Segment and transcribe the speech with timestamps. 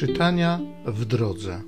[0.00, 1.60] Czytania w drodze.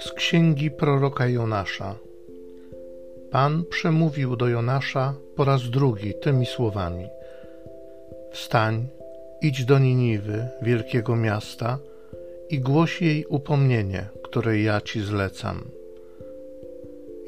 [0.00, 1.94] Z księgi proroka Jonasza.
[3.30, 7.08] Pan przemówił do Jonasza po raz drugi tymi słowami:
[8.30, 8.86] Wstań,
[9.42, 11.78] idź do Niniwy, wielkiego miasta,
[12.50, 15.83] i głoś jej upomnienie, które ja ci zlecam.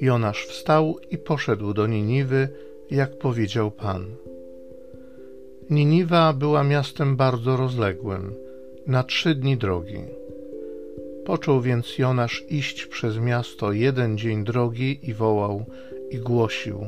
[0.01, 2.49] Jonasz wstał i poszedł do Niniwy,
[2.91, 4.07] jak powiedział Pan.
[5.71, 8.35] Niniwa była miastem bardzo rozległym,
[8.87, 9.99] na trzy dni drogi.
[11.25, 15.65] Począł więc Jonasz iść przez miasto jeden dzień drogi i wołał
[16.11, 16.87] i głosił: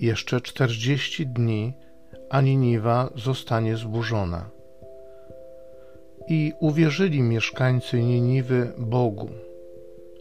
[0.00, 1.72] Jeszcze czterdzieści dni,
[2.30, 4.50] a Niniwa zostanie zburzona.
[6.28, 9.28] I uwierzyli mieszkańcy Niniwy Bogu.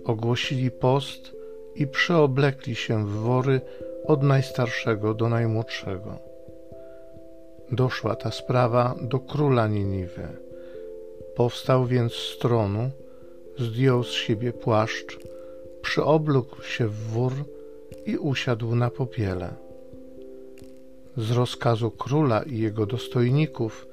[0.05, 1.36] Ogłosili post
[1.77, 3.61] i przeoblekli się w wory
[4.05, 6.19] od najstarszego do najmłodszego.
[7.71, 10.27] Doszła ta sprawa do króla Niniwy.
[11.35, 12.89] Powstał więc z tronu,
[13.57, 15.19] zdjął z siebie płaszcz,
[15.81, 17.33] przyoblógł się w wór
[18.05, 19.53] i usiadł na popiele.
[21.17, 23.87] Z rozkazu króla i jego dostojników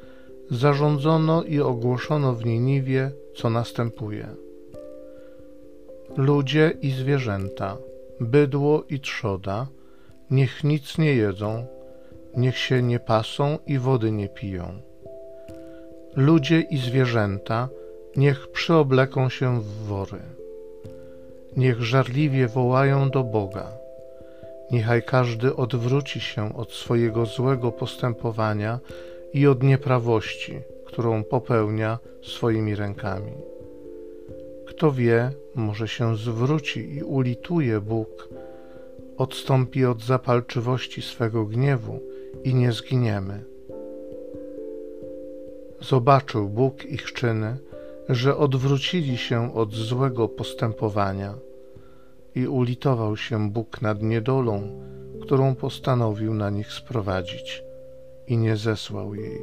[0.51, 4.44] zarządzono i ogłoszono w Niniwie, co następuje.
[6.17, 7.77] Ludzie i zwierzęta,
[8.21, 9.67] bydło i trzoda,
[10.31, 11.67] niech nic nie jedzą,
[12.37, 14.65] niech się nie pasą i wody nie piją.
[16.17, 17.69] Ludzie i zwierzęta,
[18.17, 20.21] niech przyobleką się w wory.
[21.57, 23.69] Niech żarliwie wołają do Boga.
[24.71, 28.81] Niechaj każdy odwróci się od swojego złego postępowania
[29.33, 33.33] i od nieprawości, którą popełnia swoimi rękami.
[34.77, 38.29] Kto wie, może się zwróci i ulituje Bóg,
[39.17, 42.01] odstąpi od zapalczywości swego gniewu
[42.45, 43.45] i nie zginiemy.
[45.81, 47.57] Zobaczył Bóg ich czyny,
[48.09, 51.35] że odwrócili się od złego postępowania
[52.35, 54.83] i ulitował się Bóg nad niedolą,
[55.23, 57.63] którą postanowił na nich sprowadzić
[58.29, 59.41] i nie zesłał jej.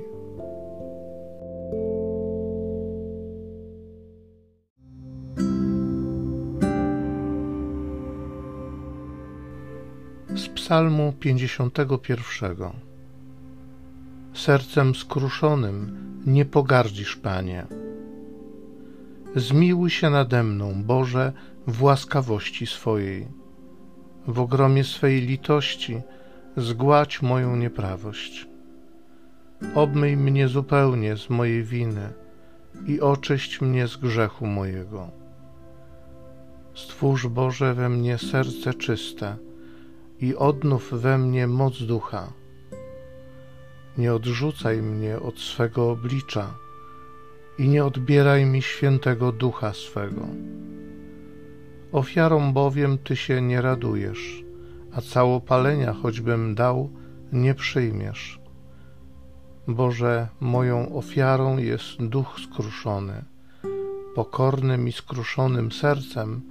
[10.35, 12.71] Z Psalmu 51.
[14.33, 17.65] Sercem skruszonym nie pogardzisz, Panie.
[19.35, 21.33] Zmiłuj się nade mną, Boże,
[21.67, 23.27] w łaskawości swojej.
[24.27, 26.01] W ogromie swej litości
[26.57, 28.47] zgładź moją nieprawość.
[29.75, 32.09] Obmyj mnie zupełnie z mojej winy
[32.87, 35.11] i oczyść mnie z grzechu mojego.
[36.75, 39.50] Stwórz Boże we mnie serce czyste
[40.21, 42.33] i odnów we mnie moc ducha.
[43.97, 46.53] Nie odrzucaj mnie od swego oblicza
[47.57, 50.27] i nie odbieraj mi świętego ducha swego.
[51.91, 54.43] Ofiarą bowiem Ty się nie radujesz,
[54.93, 56.89] a całopalenia choćbym dał,
[57.31, 58.39] nie przyjmiesz.
[59.67, 63.23] Boże, moją ofiarą jest duch skruszony.
[64.15, 66.41] Pokornym i skruszonym sercem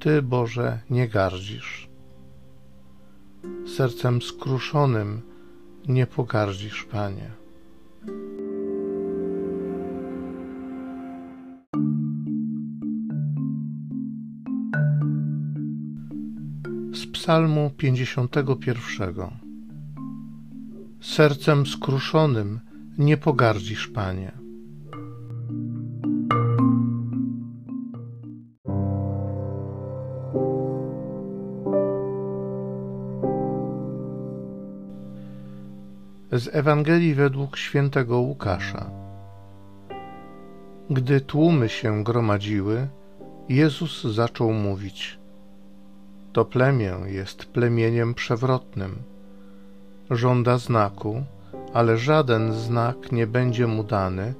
[0.00, 1.85] Ty, Boże, nie gardzisz.
[3.76, 5.22] Sercem skruszonym
[5.88, 7.30] nie pogardzisz, Panie.
[16.92, 19.30] Z Psalmu 51.
[21.00, 22.60] Sercem skruszonym
[22.98, 24.45] nie pogardzisz, Panie.
[36.32, 38.90] Z Ewangelii według świętego Łukasza.
[40.90, 42.88] Gdy tłumy się gromadziły,
[43.48, 45.18] Jezus zaczął mówić:
[46.32, 48.96] To plemię jest plemieniem przewrotnym.
[50.10, 51.22] Żąda znaku,
[51.72, 54.34] ale żaden znak nie będzie mu dany,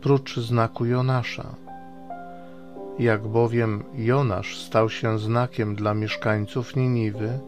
[0.00, 1.54] prócz znaku Jonasza.
[2.98, 7.38] Jak bowiem Jonasz stał się znakiem dla mieszkańców Niniwy,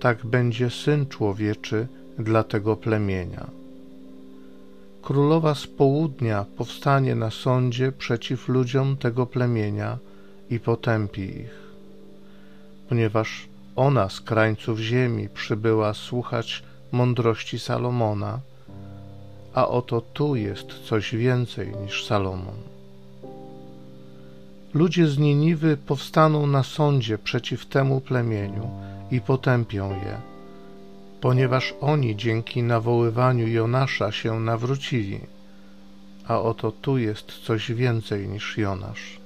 [0.00, 1.88] tak będzie Syn Człowieczy
[2.18, 3.46] dla tego plemienia.
[5.02, 9.98] Królowa z południa powstanie na sądzie przeciw ludziom tego plemienia
[10.50, 11.68] i potępi ich.
[12.88, 16.62] Ponieważ ona z krańców ziemi przybyła słuchać
[16.92, 18.40] mądrości Salomona,
[19.54, 22.54] a oto tu jest coś więcej niż Salomon.
[24.74, 28.70] Ludzie z Niniwy powstaną na sądzie przeciw temu plemieniu
[29.10, 30.20] i potępią je,
[31.20, 35.20] ponieważ oni dzięki nawoływaniu Jonasza się nawrócili,
[36.28, 39.20] a oto tu jest coś więcej niż Jonasz.